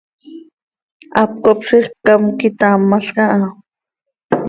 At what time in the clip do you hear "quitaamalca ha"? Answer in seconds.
2.39-3.39